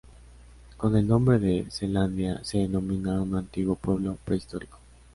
Con 0.77 0.97
el 0.97 1.07
nombre 1.07 1.37
de 1.37 1.67
Zelandia 1.69 2.43
se 2.43 2.57
denomina 2.57 3.17
a 3.17 3.21
un 3.21 3.35
antiguo 3.35 3.75
pueblo 3.75 4.17
prehistórico. 4.25 4.79